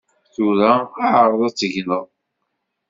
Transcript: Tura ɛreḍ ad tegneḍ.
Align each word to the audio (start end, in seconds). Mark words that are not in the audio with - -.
Tura 0.33 0.71
ɛreḍ 1.21 1.41
ad 1.47 1.53
tegneḍ. 1.59 2.05